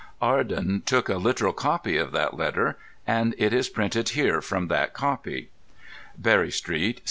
Arden 0.19 0.81
took 0.83 1.09
a 1.09 1.17
literal 1.17 1.53
copy 1.53 1.95
of 1.95 2.11
that 2.11 2.33
letter; 2.35 2.75
and 3.05 3.35
it 3.37 3.53
is 3.53 3.69
printed 3.69 4.09
here 4.09 4.41
from 4.41 4.67
that 4.67 4.93
copy: 4.95 5.51
"BERRY 6.17 6.49
STREET, 6.49 6.95
ST. 6.97 6.99